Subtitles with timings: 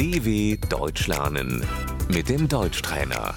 [0.00, 0.28] DW
[0.76, 1.50] Deutsch lernen
[2.14, 3.34] mit dem Deutschtrainer.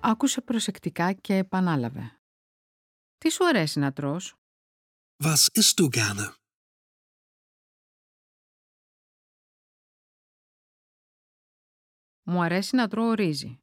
[0.00, 2.20] Άκουσε προσεκτικά και επανάλαβε.
[3.18, 4.34] Τι σου αρέσει να τρως;
[5.24, 6.34] Was isst du gerne?
[12.22, 13.60] Μου αρέσει να τρώω ρύζι.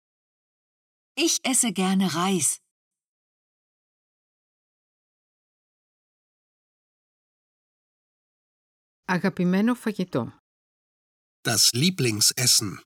[1.14, 2.57] Ich esse gerne Reis.
[9.05, 10.45] Αγαπημένο φαγητό.
[11.52, 12.80] Das Lieblingsessen.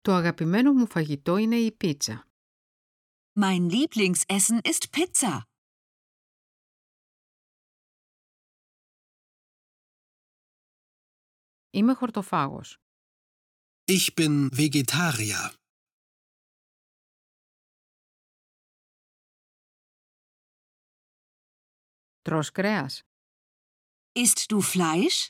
[0.00, 2.28] Το αγαπημένο μου φαγητό είναι η πίτσα.
[3.40, 5.40] Mein Lieblingsessen ist Pizza.
[11.70, 12.78] Είμαι χορτοφάγος.
[13.84, 15.65] Ich bin Vegetarier.
[22.25, 23.01] Τρως κρέας.
[24.19, 25.29] Isst du Fleisch?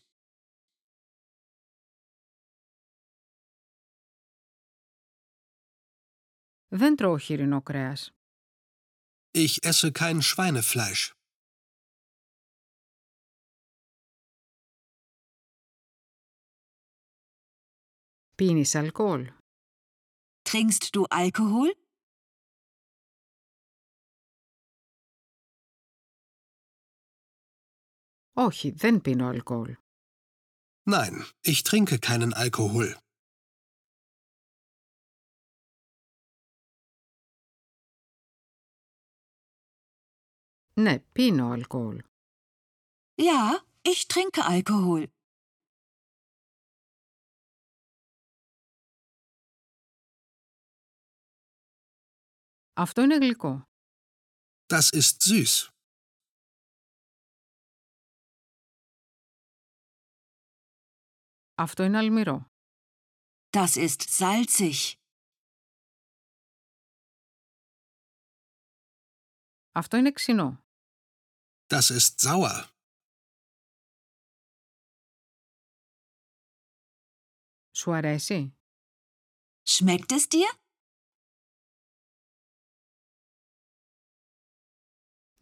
[6.67, 8.11] Δεν τρώω χοιρινό κρέας.
[9.33, 11.11] Ich esse kein Schweinefleisch.
[18.35, 19.33] Πίνεις αλκοόλ.
[20.49, 21.69] Trinkst du Alkohol?
[28.35, 29.75] Όχι, δεν πίνω αλκοόλ.
[30.83, 32.95] Nein, ich trinke keinen Alkohol.
[40.73, 42.01] Ναι, πίνω αλκοόλ.
[43.15, 45.05] Ja, ich trinke Alkohol.
[52.73, 53.69] Αυτό είναι γλυκό.
[54.73, 55.69] Das ist süß.
[61.55, 62.51] Αυτό είναι αλμυρό.
[63.49, 64.93] Das ist salzig.
[69.71, 70.63] Αυτό είναι ξινό.
[71.67, 72.65] Das ist sauer.
[77.71, 78.57] Σου αρέσει?
[79.63, 80.59] Schmeckt es dir?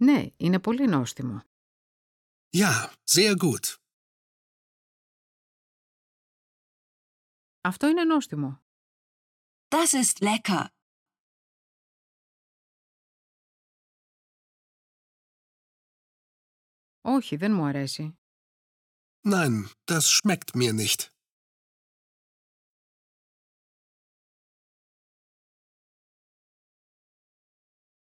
[0.02, 1.44] Ναι, είναι πολύ νόστιμο.
[2.54, 3.78] Ja, sehr gut.
[7.64, 8.62] Αυτό είναι νόστιμο.
[9.68, 10.66] Das ist lecker.
[17.02, 18.14] Όχι, δεν μου αρέσει.
[19.24, 21.10] Nein, das schmeckt mir nicht.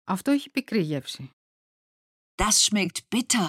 [0.08, 1.30] Αυτό έχει πικρή γεύση.
[2.34, 3.48] Das schmeckt bitter.